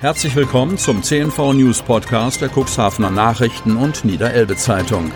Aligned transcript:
Herzlich 0.00 0.34
willkommen 0.34 0.78
zum 0.78 1.02
CNV 1.02 1.52
News 1.52 1.82
Podcast 1.82 2.40
der 2.40 2.48
Cuxhavener 2.48 3.10
Nachrichten 3.10 3.76
und 3.76 4.02
Niederelbe 4.02 4.56
Zeitung. 4.56 5.12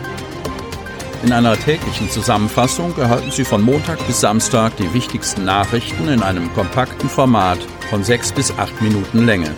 In 1.22 1.32
einer 1.32 1.56
täglichen 1.56 2.10
Zusammenfassung 2.10 2.94
erhalten 2.98 3.30
Sie 3.30 3.46
von 3.46 3.62
Montag 3.62 4.06
bis 4.06 4.20
Samstag 4.20 4.76
die 4.76 4.92
wichtigsten 4.92 5.46
Nachrichten 5.46 6.08
in 6.08 6.22
einem 6.22 6.52
kompakten 6.52 7.08
Format 7.08 7.60
von 7.88 8.04
sechs 8.04 8.30
bis 8.30 8.50
acht 8.58 8.82
Minuten 8.82 9.24
Länge. 9.24 9.54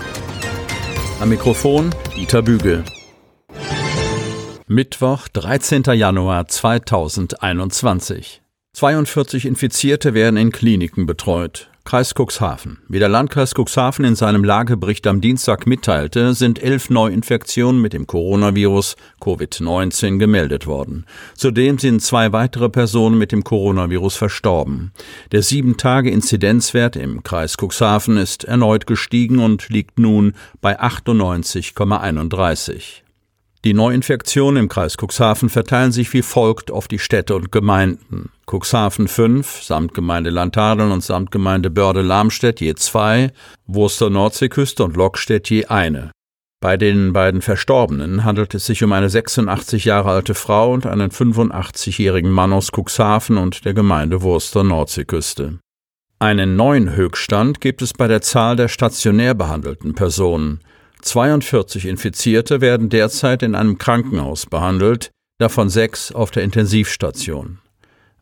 Am 1.18 1.28
Mikrofon 1.28 1.92
Dieter 2.14 2.42
Bügel. 2.42 2.84
Mittwoch, 4.68 5.26
13. 5.26 5.82
Januar 5.94 6.46
2021. 6.46 8.42
42 8.74 9.44
Infizierte 9.44 10.14
werden 10.14 10.36
in 10.36 10.52
Kliniken 10.52 11.06
betreut. 11.06 11.68
Kreis 11.86 12.14
Cuxhaven. 12.14 12.78
Wie 12.88 12.98
der 12.98 13.08
Landkreis 13.08 13.54
Cuxhaven 13.54 14.04
in 14.04 14.16
seinem 14.16 14.42
Lagebericht 14.42 15.06
am 15.06 15.20
Dienstag 15.20 15.68
mitteilte, 15.68 16.34
sind 16.34 16.60
elf 16.60 16.90
Neuinfektionen 16.90 17.80
mit 17.80 17.92
dem 17.92 18.08
Coronavirus 18.08 18.96
Covid-19 19.20 20.18
gemeldet 20.18 20.66
worden. 20.66 21.06
Zudem 21.36 21.78
sind 21.78 22.02
zwei 22.02 22.32
weitere 22.32 22.68
Personen 22.68 23.16
mit 23.16 23.30
dem 23.30 23.44
Coronavirus 23.44 24.16
verstorben. 24.16 24.90
Der 25.30 25.42
Sieben-Tage-Inzidenzwert 25.42 26.96
im 26.96 27.22
Kreis 27.22 27.56
Cuxhaven 27.56 28.16
ist 28.16 28.42
erneut 28.42 28.88
gestiegen 28.88 29.38
und 29.38 29.68
liegt 29.68 30.00
nun 30.00 30.34
bei 30.60 30.80
98,31. 30.80 33.05
Die 33.64 33.74
Neuinfektionen 33.74 34.62
im 34.64 34.68
Kreis 34.68 34.96
Cuxhaven 34.96 35.48
verteilen 35.48 35.90
sich 35.90 36.12
wie 36.12 36.22
folgt 36.22 36.70
auf 36.70 36.88
die 36.88 36.98
Städte 36.98 37.34
und 37.34 37.50
Gemeinden. 37.50 38.30
Cuxhaven 38.46 39.08
5, 39.08 39.62
Samtgemeinde 39.62 40.30
Landtadeln 40.30 40.92
und 40.92 41.02
Samtgemeinde 41.02 41.70
Börde-Lamstedt 41.70 42.60
je 42.60 42.74
zwei, 42.74 43.32
Wurster 43.66 44.10
Nordseeküste 44.10 44.84
und 44.84 44.96
Lockstedt 44.96 45.50
je 45.50 45.66
eine. 45.66 46.12
Bei 46.60 46.76
den 46.76 47.12
beiden 47.12 47.42
Verstorbenen 47.42 48.24
handelt 48.24 48.54
es 48.54 48.66
sich 48.66 48.82
um 48.82 48.92
eine 48.92 49.10
86 49.10 49.84
Jahre 49.84 50.10
alte 50.10 50.34
Frau 50.34 50.72
und 50.72 50.86
einen 50.86 51.10
85-jährigen 51.10 52.30
Mann 52.30 52.52
aus 52.52 52.70
Cuxhaven 52.72 53.36
und 53.36 53.64
der 53.64 53.74
Gemeinde 53.74 54.22
Wurster 54.22 54.64
Nordseeküste. 54.64 55.58
Einen 56.18 56.56
neuen 56.56 56.96
Höchststand 56.96 57.60
gibt 57.60 57.82
es 57.82 57.92
bei 57.92 58.08
der 58.08 58.22
Zahl 58.22 58.56
der 58.56 58.68
stationär 58.68 59.34
behandelten 59.34 59.94
Personen. 59.94 60.60
42 61.02 61.86
Infizierte 61.86 62.60
werden 62.60 62.88
derzeit 62.88 63.42
in 63.42 63.54
einem 63.54 63.78
Krankenhaus 63.78 64.46
behandelt, 64.46 65.10
davon 65.38 65.68
sechs 65.68 66.12
auf 66.12 66.30
der 66.30 66.42
Intensivstation. 66.42 67.58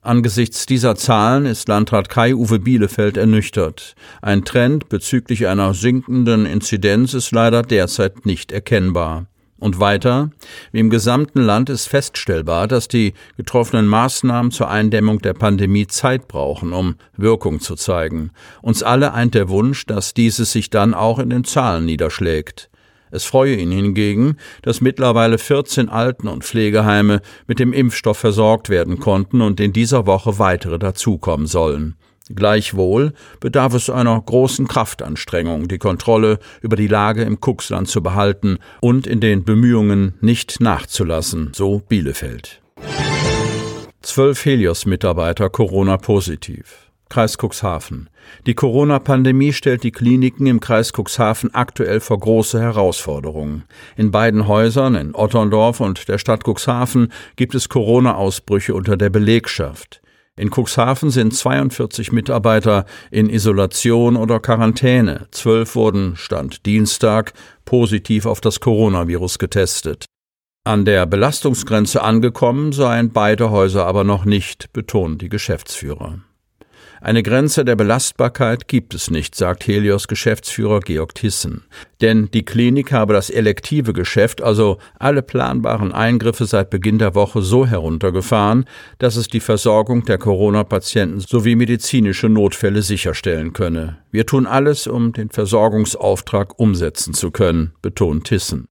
Angesichts 0.02 0.66
dieser 0.66 0.96
Zahlen 0.96 1.46
ist 1.46 1.66
Landrat 1.66 2.10
Kai-Uwe 2.10 2.58
Bielefeld 2.58 3.16
ernüchtert. 3.16 3.94
Ein 4.20 4.44
Trend 4.44 4.90
bezüglich 4.90 5.46
einer 5.46 5.72
sinkenden 5.72 6.44
Inzidenz 6.44 7.14
ist 7.14 7.30
leider 7.30 7.62
derzeit 7.62 8.26
nicht 8.26 8.52
erkennbar. 8.52 9.26
Und 9.64 9.80
weiter, 9.80 10.28
wie 10.72 10.80
im 10.80 10.90
gesamten 10.90 11.40
Land 11.40 11.70
ist 11.70 11.86
feststellbar, 11.86 12.68
dass 12.68 12.86
die 12.86 13.14
getroffenen 13.38 13.86
Maßnahmen 13.86 14.52
zur 14.52 14.68
Eindämmung 14.68 15.20
der 15.20 15.32
Pandemie 15.32 15.86
Zeit 15.86 16.28
brauchen, 16.28 16.74
um 16.74 16.96
Wirkung 17.16 17.60
zu 17.60 17.74
zeigen. 17.74 18.30
Uns 18.60 18.82
alle 18.82 19.14
eint 19.14 19.34
der 19.34 19.48
Wunsch, 19.48 19.86
dass 19.86 20.12
dieses 20.12 20.52
sich 20.52 20.68
dann 20.68 20.92
auch 20.92 21.18
in 21.18 21.30
den 21.30 21.44
Zahlen 21.44 21.86
niederschlägt. 21.86 22.68
Es 23.10 23.24
freue 23.24 23.56
ihn 23.56 23.70
hingegen, 23.70 24.36
dass 24.60 24.82
mittlerweile 24.82 25.38
14 25.38 25.88
Alten- 25.88 26.28
und 26.28 26.44
Pflegeheime 26.44 27.22
mit 27.46 27.58
dem 27.58 27.72
Impfstoff 27.72 28.18
versorgt 28.18 28.68
werden 28.68 29.00
konnten 29.00 29.40
und 29.40 29.60
in 29.60 29.72
dieser 29.72 30.04
Woche 30.04 30.38
weitere 30.38 30.78
dazukommen 30.78 31.46
sollen. 31.46 31.94
Gleichwohl 32.30 33.12
bedarf 33.40 33.74
es 33.74 33.90
einer 33.90 34.18
großen 34.20 34.66
Kraftanstrengung, 34.66 35.68
die 35.68 35.78
Kontrolle 35.78 36.38
über 36.62 36.76
die 36.76 36.86
Lage 36.86 37.22
im 37.22 37.40
Kuxland 37.40 37.88
zu 37.88 38.02
behalten 38.02 38.58
und 38.80 39.06
in 39.06 39.20
den 39.20 39.44
Bemühungen 39.44 40.14
nicht 40.20 40.60
nachzulassen, 40.60 41.52
so 41.54 41.80
Bielefeld. 41.80 42.62
Zwölf 44.00 44.44
Helios-Mitarbeiter 44.44 45.50
Corona 45.50 45.98
positiv. 45.98 46.90
Kreis 47.10 47.36
Cuxhaven. 47.36 48.08
Die 48.46 48.54
Corona-Pandemie 48.54 49.52
stellt 49.52 49.82
die 49.82 49.92
Kliniken 49.92 50.46
im 50.46 50.60
Kreis 50.60 50.92
Cuxhaven 50.92 51.54
aktuell 51.54 52.00
vor 52.00 52.18
große 52.18 52.60
Herausforderungen. 52.60 53.64
In 53.96 54.10
beiden 54.10 54.48
Häusern, 54.48 54.94
in 54.94 55.14
Otterndorf 55.14 55.80
und 55.80 56.08
der 56.08 56.18
Stadt 56.18 56.42
Cuxhaven, 56.44 57.12
gibt 57.36 57.54
es 57.54 57.68
Corona-Ausbrüche 57.68 58.74
unter 58.74 58.96
der 58.96 59.10
Belegschaft. 59.10 60.00
In 60.36 60.50
Cuxhaven 60.50 61.10
sind 61.10 61.32
42 61.32 62.10
Mitarbeiter 62.10 62.86
in 63.12 63.30
Isolation 63.30 64.16
oder 64.16 64.40
Quarantäne. 64.40 65.28
Zwölf 65.30 65.76
wurden, 65.76 66.16
Stand 66.16 66.66
Dienstag, 66.66 67.34
positiv 67.64 68.26
auf 68.26 68.40
das 68.40 68.58
Coronavirus 68.58 69.38
getestet. 69.38 70.06
An 70.64 70.84
der 70.84 71.06
Belastungsgrenze 71.06 72.02
angekommen 72.02 72.72
seien 72.72 73.10
beide 73.10 73.50
Häuser 73.50 73.86
aber 73.86 74.02
noch 74.02 74.24
nicht, 74.24 74.72
betonen 74.72 75.18
die 75.18 75.28
Geschäftsführer. 75.28 76.18
Eine 77.04 77.22
Grenze 77.22 77.66
der 77.66 77.76
Belastbarkeit 77.76 78.66
gibt 78.66 78.94
es 78.94 79.10
nicht, 79.10 79.34
sagt 79.34 79.66
Helios 79.66 80.08
Geschäftsführer 80.08 80.80
Georg 80.80 81.14
Thyssen. 81.14 81.64
Denn 82.00 82.30
die 82.32 82.46
Klinik 82.46 82.92
habe 82.92 83.12
das 83.12 83.28
elektive 83.28 83.92
Geschäft, 83.92 84.40
also 84.40 84.78
alle 84.98 85.20
planbaren 85.20 85.92
Eingriffe 85.92 86.46
seit 86.46 86.70
Beginn 86.70 86.96
der 86.98 87.14
Woche 87.14 87.42
so 87.42 87.66
heruntergefahren, 87.66 88.64
dass 88.96 89.16
es 89.16 89.28
die 89.28 89.40
Versorgung 89.40 90.06
der 90.06 90.16
Corona-Patienten 90.16 91.20
sowie 91.20 91.56
medizinische 91.56 92.30
Notfälle 92.30 92.80
sicherstellen 92.80 93.52
könne. 93.52 93.98
Wir 94.10 94.24
tun 94.24 94.46
alles, 94.46 94.86
um 94.86 95.12
den 95.12 95.28
Versorgungsauftrag 95.28 96.58
umsetzen 96.58 97.12
zu 97.12 97.30
können, 97.30 97.74
betont 97.82 98.28
Thyssen. 98.28 98.64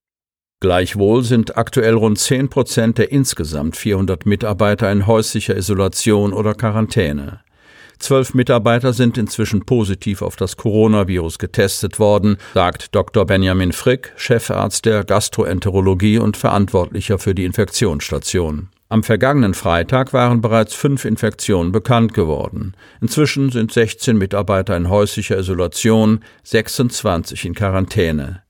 Gleichwohl 0.58 1.22
sind 1.22 1.56
aktuell 1.56 1.94
rund 1.94 2.18
10 2.18 2.48
Prozent 2.48 2.98
der 2.98 3.12
insgesamt 3.12 3.76
400 3.76 4.26
Mitarbeiter 4.26 4.90
in 4.90 5.06
häuslicher 5.06 5.56
Isolation 5.56 6.32
oder 6.32 6.54
Quarantäne. 6.54 7.43
Zwölf 8.04 8.34
Mitarbeiter 8.34 8.92
sind 8.92 9.16
inzwischen 9.16 9.64
positiv 9.64 10.20
auf 10.20 10.36
das 10.36 10.58
Coronavirus 10.58 11.38
getestet 11.38 11.98
worden, 11.98 12.36
sagt 12.52 12.94
Dr. 12.94 13.24
Benjamin 13.24 13.72
Frick, 13.72 14.12
Chefarzt 14.18 14.84
der 14.84 15.04
Gastroenterologie 15.04 16.18
und 16.18 16.36
Verantwortlicher 16.36 17.18
für 17.18 17.34
die 17.34 17.46
Infektionsstation. 17.46 18.68
Am 18.90 19.04
vergangenen 19.04 19.54
Freitag 19.54 20.12
waren 20.12 20.42
bereits 20.42 20.74
fünf 20.74 21.06
Infektionen 21.06 21.72
bekannt 21.72 22.12
geworden. 22.12 22.74
Inzwischen 23.00 23.50
sind 23.50 23.72
16 23.72 24.18
Mitarbeiter 24.18 24.76
in 24.76 24.90
häuslicher 24.90 25.38
Isolation, 25.38 26.20
26 26.42 27.46
in 27.46 27.54
Quarantäne. 27.54 28.42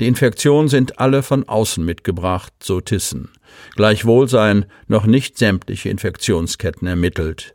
Die 0.00 0.06
Infektionen 0.06 0.68
sind 0.68 0.98
alle 0.98 1.22
von 1.22 1.46
außen 1.46 1.84
mitgebracht, 1.84 2.54
so 2.62 2.80
Tissen. 2.80 3.28
Gleichwohl 3.76 4.30
seien 4.30 4.64
noch 4.88 5.04
nicht 5.04 5.36
sämtliche 5.36 5.90
Infektionsketten 5.90 6.88
ermittelt. 6.88 7.52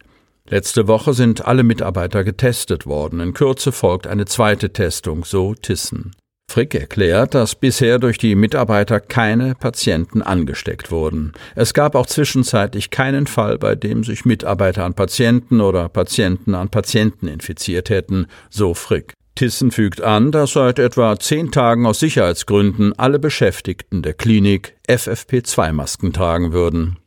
Letzte 0.50 0.88
Woche 0.88 1.14
sind 1.14 1.46
alle 1.46 1.64
Mitarbeiter 1.64 2.24
getestet 2.24 2.88
worden. 2.88 3.20
In 3.20 3.34
Kürze 3.34 3.72
folgt 3.72 4.08
eine 4.08 4.26
zweite 4.26 4.74
Testung, 4.74 5.24
so 5.24 5.54
Tissen. 5.54 6.16
Frick 6.50 6.74
erklärt, 6.74 7.36
dass 7.36 7.54
bisher 7.54 8.00
durch 8.00 8.18
die 8.18 8.34
Mitarbeiter 8.34 9.00
keine 9.00 9.54
Patienten 9.54 10.24
angesteckt 10.24 10.90
wurden. 10.90 11.34
Es 11.54 11.76
gab 11.76 11.94
auch 11.94 12.08
zwischenzeitlich 12.08 12.90
keinen 12.90 13.28
Fall, 13.28 13.60
bei 13.60 13.76
dem 13.76 14.04
sich 14.04 14.26
Mitarbeiter 14.26 14.86
an 14.86 14.96
Patienten 14.96 15.62
oder 15.62 15.88
Patienten 15.88 16.56
an 16.56 16.70
Patienten 16.70 17.28
infiziert 17.28 17.92
hätten, 17.92 18.26
so 18.50 18.74
Frick. 18.74 19.14
Tissen 19.36 19.70
fügt 19.70 20.02
an, 20.02 20.32
dass 20.32 20.54
seit 20.54 20.80
etwa 20.80 21.20
zehn 21.20 21.52
Tagen 21.52 21.86
aus 21.86 22.00
Sicherheitsgründen 22.00 22.98
alle 22.98 23.20
Beschäftigten 23.20 24.02
der 24.02 24.16
Klinik 24.16 24.76
FFP2-Masken 24.90 26.12
tragen 26.12 26.52
würden. 26.52 26.98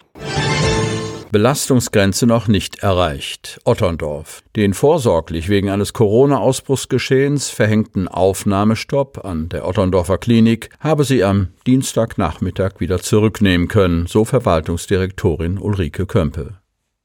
Belastungsgrenze 1.33 2.27
noch 2.27 2.47
nicht 2.47 2.83
erreicht. 2.83 3.59
Otterndorf. 3.65 4.43
Den 4.55 4.75
vorsorglich 4.75 5.49
wegen 5.49 5.71
eines 5.71 5.95
Corona-Ausbruchsgeschehens 5.95 7.49
verhängten 7.49 8.07
Aufnahmestopp 8.07 9.25
an 9.25 9.49
der 9.49 9.67
Otterndorfer 9.67 10.19
Klinik 10.19 10.69
habe 10.79 11.05
sie 11.05 11.25
am 11.25 11.49
Dienstagnachmittag 11.67 12.81
wieder 12.81 13.01
zurücknehmen 13.01 13.69
können, 13.69 14.07
so 14.07 14.27
Verwaltungsdirektorin 14.27 15.57
Ulrike 15.57 16.05
Kömpe. 16.05 16.59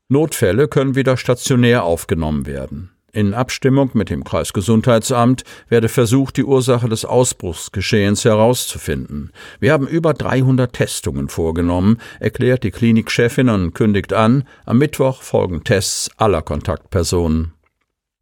Notfälle 0.10 0.68
können 0.68 0.96
wieder 0.96 1.16
stationär 1.16 1.86
aufgenommen 1.86 2.46
werden. 2.46 2.97
In 3.18 3.34
Abstimmung 3.34 3.90
mit 3.96 4.12
dem 4.12 4.24
Kreisgesundheitsamt 4.24 5.44
werde 5.69 5.90
versucht, 5.90 6.38
die 6.38 6.44
Ursache 6.44 6.88
des 6.88 7.04
Ausbruchsgeschehens 7.04 8.24
herauszufinden. 8.24 9.31
Wir 9.60 9.74
haben 9.74 9.88
über 9.88 10.14
300 10.14 10.72
Testungen 10.72 11.28
vorgenommen, 11.28 11.98
erklärt 12.19 12.64
die 12.64 12.69
Klinikchefin 12.69 13.50
und 13.50 13.74
kündigt 13.74 14.14
an, 14.14 14.44
am 14.68 14.78
Mittwoch 14.78 15.24
folgen 15.24 15.64
Tests 15.64 16.12
aller 16.18 16.44
Kontaktpersonen. 16.44 17.54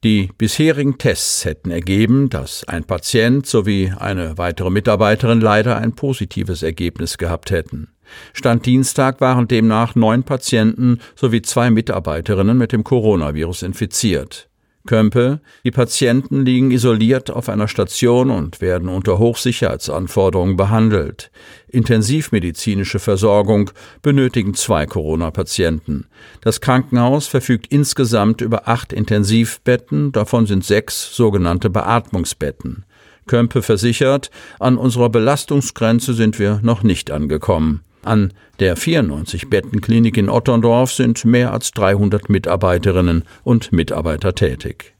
Die 0.05 0.29
bisherigen 0.37 0.97
Tests 0.97 1.43
hätten 1.43 1.71
ergeben, 1.71 2.29
dass 2.29 2.63
ein 2.63 2.85
Patient 2.85 3.45
sowie 3.45 3.91
eine 3.99 4.37
weitere 4.37 4.69
Mitarbeiterin 4.69 5.41
leider 5.41 5.75
ein 5.75 5.91
positives 5.91 6.63
Ergebnis 6.63 7.17
gehabt 7.17 7.51
hätten. 7.51 7.89
Stand 8.31 8.65
Dienstag 8.65 9.19
waren 9.19 9.49
demnach 9.49 9.95
neun 9.95 10.23
Patienten 10.23 11.01
sowie 11.15 11.41
zwei 11.41 11.69
Mitarbeiterinnen 11.69 12.57
mit 12.57 12.71
dem 12.71 12.85
Coronavirus 12.85 13.63
infiziert. 13.63 14.47
Kömpe, 14.85 15.41
die 15.63 15.71
Patienten 15.71 16.45
liegen 16.45 16.71
isoliert 16.71 17.31
auf 17.31 17.49
einer 17.49 17.67
Station 17.67 18.29
und 18.29 18.61
werden 18.61 18.89
unter 18.89 19.19
Hochsicherheitsanforderungen 19.19 20.55
behandelt. 20.55 21.31
Intensivmedizinische 21.67 22.99
Versorgung 22.99 23.71
benötigen 24.01 24.53
zwei 24.53 24.85
Corona-Patienten. 24.85 26.07
Das 26.41 26.61
Krankenhaus 26.61 27.27
verfügt 27.27 27.67
insgesamt 27.67 28.41
über 28.41 28.67
acht 28.67 28.93
Intensivbetten, 28.93 30.11
davon 30.11 30.45
sind 30.45 30.63
sechs 30.63 31.15
sogenannte 31.15 31.69
Beatmungsbetten. 31.69 32.85
Kömpe 33.27 33.61
versichert, 33.61 34.29
an 34.59 34.77
unserer 34.77 35.09
Belastungsgrenze 35.09 36.13
sind 36.13 36.39
wir 36.39 36.59
noch 36.61 36.83
nicht 36.83 37.11
angekommen. 37.11 37.81
An 38.05 38.33
der 38.59 38.77
94-Betten-Klinik 38.77 40.17
in 40.17 40.29
Otterndorf 40.29 40.91
sind 40.91 41.25
mehr 41.25 41.51
als 41.51 41.71
300 41.71 42.29
Mitarbeiterinnen 42.29 43.23
und 43.43 43.71
Mitarbeiter 43.71 44.35
tätig. 44.35 44.93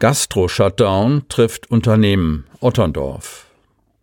Gastro-Shutdown 0.00 1.22
trifft 1.28 1.70
Unternehmen 1.70 2.46
Otterndorf. 2.60 3.46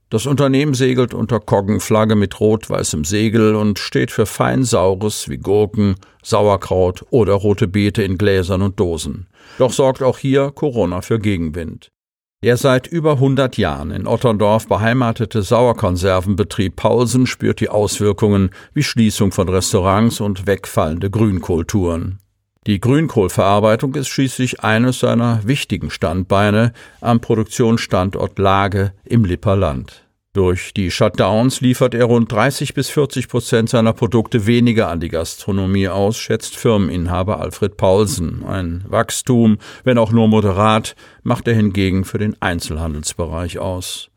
Das 0.10 0.26
Unternehmen 0.26 0.74
segelt 0.74 1.14
unter 1.14 1.40
Koggenflagge 1.40 2.16
mit 2.16 2.40
rot-weißem 2.40 3.04
Segel 3.04 3.56
und 3.56 3.80
steht 3.80 4.12
für 4.12 4.26
Feinsaures 4.26 5.28
wie 5.30 5.38
Gurken, 5.38 5.96
Sauerkraut 6.24 7.06
oder 7.10 7.34
rote 7.34 7.68
Beete 7.68 8.04
in 8.04 8.18
Gläsern 8.18 8.62
und 8.62 8.80
Dosen. 8.80 9.28
Doch 9.58 9.74
sorgt 9.74 10.02
auch 10.02 10.18
hier 10.18 10.52
Corona 10.52 11.02
für 11.02 11.20
Gegenwind. 11.20 11.92
Der 12.46 12.58
seit 12.58 12.86
über 12.86 13.14
100 13.14 13.58
Jahren 13.58 13.90
in 13.90 14.06
Otterndorf 14.06 14.68
beheimatete 14.68 15.42
Sauerkonservenbetrieb 15.42 16.76
Paulsen 16.76 17.26
spürt 17.26 17.60
die 17.60 17.70
Auswirkungen 17.70 18.52
wie 18.72 18.84
Schließung 18.84 19.32
von 19.32 19.50
Restaurants 19.50 20.22
und 20.22 20.46
wegfallende 20.46 21.10
Grünkulturen. 21.10 22.20
Die 22.68 22.80
Grünkohlverarbeitung 22.80 23.96
ist 23.96 24.10
schließlich 24.10 24.64
eines 24.64 25.00
seiner 25.00 25.40
wichtigen 25.44 25.90
Standbeine 25.90 26.74
am 27.02 27.20
Produktionsstandort 27.20 28.38
Lage 28.38 28.94
im 29.06 29.26
Lipperland. 29.26 30.05
Durch 30.36 30.74
die 30.74 30.92
Shutdowns 30.92 31.62
liefert 31.62 31.94
er 31.94 32.04
rund 32.04 32.30
30 32.30 32.74
bis 32.74 32.90
40 32.90 33.30
Prozent 33.30 33.70
seiner 33.70 33.94
Produkte 33.94 34.46
weniger 34.46 34.90
an 34.90 35.00
die 35.00 35.08
Gastronomie 35.08 35.88
aus, 35.88 36.18
schätzt 36.18 36.58
Firmeninhaber 36.58 37.40
Alfred 37.40 37.78
Paulsen. 37.78 38.44
Ein 38.44 38.84
Wachstum, 38.86 39.60
wenn 39.86 39.98
auch 39.98 40.12
nur 40.12 40.28
moderat, 40.28 40.98
macht 41.24 41.48
er 41.48 41.54
hingegen 41.54 42.04
für 42.04 42.18
den 42.18 42.36
Einzelhandelsbereich 42.42 43.60
aus. 43.60 44.10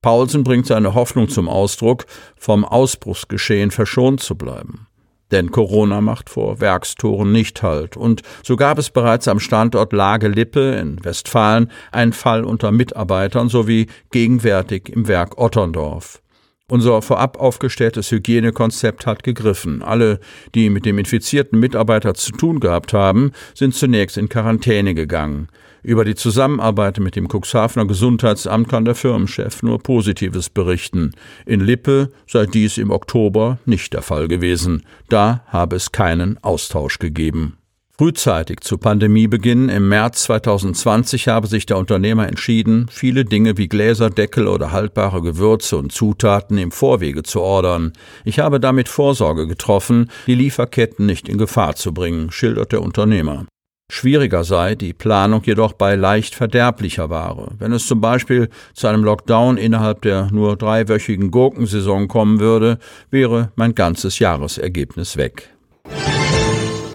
Paulsen 0.00 0.44
bringt 0.44 0.68
seine 0.68 0.94
Hoffnung 0.94 1.28
zum 1.28 1.48
Ausdruck, 1.48 2.06
vom 2.36 2.64
Ausbruchsgeschehen 2.64 3.72
verschont 3.72 4.20
zu 4.20 4.36
bleiben. 4.36 4.87
Denn 5.30 5.50
Corona 5.50 6.00
macht 6.00 6.30
vor 6.30 6.60
Werkstoren 6.60 7.32
nicht 7.32 7.62
Halt. 7.62 7.96
Und 7.96 8.22
so 8.42 8.56
gab 8.56 8.78
es 8.78 8.90
bereits 8.90 9.28
am 9.28 9.40
Standort 9.40 9.92
Lage 9.92 10.28
Lippe 10.28 10.76
in 10.76 11.04
Westfalen 11.04 11.70
einen 11.92 12.12
Fall 12.12 12.44
unter 12.44 12.72
Mitarbeitern 12.72 13.48
sowie 13.48 13.86
gegenwärtig 14.10 14.88
im 14.88 15.06
Werk 15.06 15.38
Otterndorf. 15.38 16.22
Unser 16.70 17.00
vorab 17.00 17.40
aufgestelltes 17.40 18.10
Hygienekonzept 18.10 19.06
hat 19.06 19.22
gegriffen. 19.22 19.82
Alle, 19.82 20.20
die 20.54 20.68
mit 20.68 20.84
dem 20.84 20.98
infizierten 20.98 21.58
Mitarbeiter 21.58 22.12
zu 22.12 22.32
tun 22.32 22.60
gehabt 22.60 22.92
haben, 22.92 23.32
sind 23.54 23.74
zunächst 23.74 24.18
in 24.18 24.28
Quarantäne 24.28 24.94
gegangen. 24.94 25.48
Über 25.82 26.04
die 26.04 26.14
Zusammenarbeit 26.14 26.98
mit 26.98 27.16
dem 27.16 27.28
Cuxhavener 27.28 27.86
Gesundheitsamt 27.86 28.68
kann 28.68 28.84
der 28.84 28.94
Firmenchef 28.94 29.62
nur 29.62 29.78
Positives 29.78 30.50
berichten. 30.50 31.12
In 31.46 31.60
Lippe 31.60 32.10
sei 32.26 32.46
dies 32.46 32.78
im 32.78 32.90
Oktober 32.90 33.58
nicht 33.64 33.92
der 33.92 34.02
Fall 34.02 34.28
gewesen. 34.28 34.84
Da 35.08 35.44
habe 35.46 35.76
es 35.76 35.92
keinen 35.92 36.42
Austausch 36.42 36.98
gegeben. 36.98 37.58
Frühzeitig 38.00 38.60
zu 38.60 38.78
Pandemiebeginn 38.78 39.68
im 39.68 39.88
März 39.88 40.22
2020 40.24 41.26
habe 41.26 41.48
sich 41.48 41.66
der 41.66 41.78
Unternehmer 41.78 42.28
entschieden, 42.28 42.86
viele 42.88 43.24
Dinge 43.24 43.58
wie 43.58 43.66
Gläserdeckel 43.66 44.46
oder 44.46 44.70
haltbare 44.70 45.20
Gewürze 45.20 45.76
und 45.76 45.90
Zutaten 45.90 46.58
im 46.58 46.70
Vorwege 46.70 47.24
zu 47.24 47.40
ordern. 47.40 47.92
Ich 48.24 48.38
habe 48.38 48.60
damit 48.60 48.88
Vorsorge 48.88 49.48
getroffen, 49.48 50.12
die 50.28 50.36
Lieferketten 50.36 51.06
nicht 51.06 51.28
in 51.28 51.38
Gefahr 51.38 51.74
zu 51.74 51.92
bringen, 51.92 52.30
schildert 52.30 52.70
der 52.70 52.82
Unternehmer. 52.82 53.46
Schwieriger 53.90 54.44
sei 54.44 54.74
die 54.74 54.92
Planung 54.92 55.42
jedoch 55.44 55.72
bei 55.72 55.94
leicht 55.94 56.34
verderblicher 56.34 57.08
Ware. 57.08 57.52
Wenn 57.58 57.72
es 57.72 57.86
zum 57.86 58.00
Beispiel 58.00 58.50
zu 58.74 58.86
einem 58.86 59.02
Lockdown 59.02 59.56
innerhalb 59.56 60.02
der 60.02 60.28
nur 60.30 60.56
dreiwöchigen 60.56 61.30
Gurkensaison 61.30 62.06
kommen 62.06 62.38
würde, 62.38 62.78
wäre 63.10 63.50
mein 63.56 63.74
ganzes 63.74 64.18
Jahresergebnis 64.18 65.16
weg. 65.16 65.48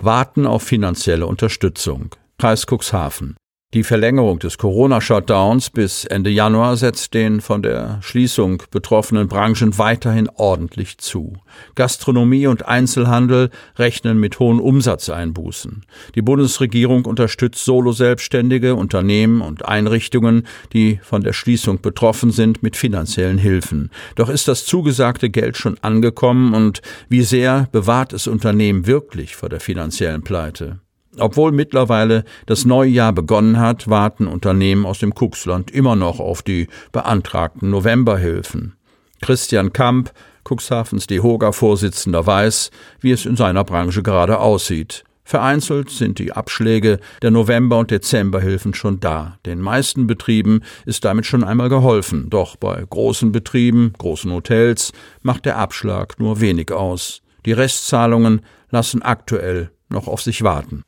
Warten 0.02 0.46
auf 0.46 0.64
finanzielle 0.64 1.26
Unterstützung. 1.26 2.16
Kreis 2.38 2.66
Cuxhaven. 2.68 3.36
Die 3.74 3.82
Verlängerung 3.82 4.38
des 4.38 4.60
Corona-Shutdowns 4.60 5.72
bis 5.72 6.06
Ende 6.06 6.30
Januar 6.30 6.78
setzt 6.78 7.16
den 7.16 7.42
von 7.42 7.64
der 7.64 7.98
Schließung 8.04 8.62
betroffenen 8.70 9.28
Branchen 9.28 9.80
weiterhin 9.80 10.30
ordentlich 10.36 11.00
zu. 11.00 11.38
Gastronomie 11.74 12.46
und 12.46 12.68
Einzelhandel 12.68 13.50
rechnen 13.76 14.20
mit 14.20 14.38
hohen 14.38 14.60
Umsatzeinbußen. 14.60 15.86
Die 16.14 16.22
Bundesregierung 16.22 17.06
unterstützt 17.06 17.66
Solo-Selbstständige, 17.66 18.76
Unternehmen 18.76 19.42
und 19.42 19.66
Einrichtungen, 19.66 20.46
die 20.72 21.00
von 21.02 21.24
der 21.24 21.34
Schließung 21.34 21.82
betroffen 21.82 22.30
sind, 22.30 22.62
mit 22.62 22.78
finanziellen 22.78 23.40
Hilfen. 23.40 23.90
Doch 24.14 24.30
ist 24.30 24.48
das 24.48 24.68
zugesagte 24.68 25.32
Geld 25.32 25.58
schon 25.58 25.80
angekommen 25.82 26.54
und 26.54 26.84
wie 27.10 27.24
sehr 27.24 27.70
bewahrt 27.72 28.14
es 28.14 28.28
Unternehmen 28.28 28.86
wirklich 28.86 29.36
vor 29.36 29.50
der 29.50 29.60
finanziellen 29.60 30.22
Pleite? 30.22 30.83
Obwohl 31.20 31.52
mittlerweile 31.52 32.24
das 32.46 32.66
neue 32.66 32.90
Jahr 32.90 33.14
begonnen 33.14 33.60
hat, 33.60 33.88
warten 33.88 34.28
Unternehmen 34.28 34.86
aus 34.86 35.00
dem 35.00 35.14
Cuxland 35.14 35.70
immer 35.72 35.96
noch 35.96 36.20
auf 36.20 36.42
die 36.42 36.68
beantragten 36.92 37.70
Novemberhilfen. 37.70 38.76
Christian 39.22 39.72
Kamp, 39.74 40.12
Cuxhavens 40.44 41.08
DEHOGA-Vorsitzender, 41.08 42.26
weiß, 42.26 42.72
wie 43.00 43.12
es 43.12 43.26
in 43.26 43.36
seiner 43.36 43.64
Branche 43.64 44.04
gerade 44.04 44.40
aussieht. 44.40 45.04
Vereinzelt 45.24 45.90
sind 45.90 46.20
die 46.20 46.34
Abschläge 46.34 47.00
der 47.22 47.32
November- 47.32 47.80
und 47.80 47.92
Dezemberhilfen 47.92 48.74
schon 48.74 49.00
da. 49.00 49.38
Den 49.46 49.62
meisten 49.62 50.06
Betrieben 50.06 50.62
ist 50.86 51.06
damit 51.06 51.26
schon 51.26 51.46
einmal 51.46 51.70
geholfen. 51.70 52.30
Doch 52.30 52.58
bei 52.58 52.84
großen 52.90 53.32
Betrieben, 53.32 53.94
großen 53.98 54.32
Hotels 54.32 54.92
macht 55.22 55.46
der 55.46 55.58
Abschlag 55.58 56.20
nur 56.20 56.42
wenig 56.42 56.74
aus. 56.74 57.22
Die 57.46 57.54
Restzahlungen 57.54 58.42
lassen 58.70 59.02
aktuell 59.02 59.72
noch 59.94 60.08
auf 60.08 60.22
sich 60.22 60.44
warten. 60.44 60.84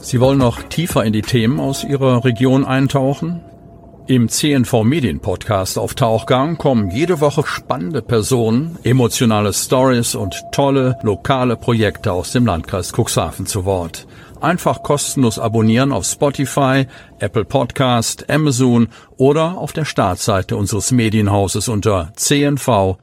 Sie 0.00 0.20
wollen 0.20 0.38
noch 0.38 0.62
tiefer 0.62 1.04
in 1.04 1.12
die 1.12 1.22
Themen 1.22 1.60
aus 1.60 1.84
Ihrer 1.84 2.24
Region 2.24 2.64
eintauchen? 2.64 3.40
Im 4.08 4.28
CNV 4.28 4.82
Medien 4.82 5.20
Podcast 5.20 5.78
auf 5.78 5.94
Tauchgang 5.94 6.58
kommen 6.58 6.90
jede 6.90 7.20
Woche 7.20 7.44
spannende 7.46 8.02
Personen, 8.02 8.76
emotionale 8.82 9.52
Stories 9.52 10.16
und 10.16 10.42
tolle 10.50 10.98
lokale 11.02 11.56
Projekte 11.56 12.12
aus 12.12 12.32
dem 12.32 12.44
Landkreis 12.44 12.92
Cuxhaven 12.92 13.46
zu 13.46 13.64
Wort. 13.64 14.08
Einfach 14.40 14.82
kostenlos 14.82 15.38
abonnieren 15.38 15.92
auf 15.92 16.04
Spotify, 16.04 16.86
Apple 17.20 17.44
Podcast, 17.44 18.28
Amazon 18.28 18.88
oder 19.16 19.56
auf 19.56 19.72
der 19.72 19.84
Startseite 19.84 20.56
unseres 20.56 20.90
Medienhauses 20.90 21.68
unter 21.68 22.12
cnv-medien.de. 22.16 23.02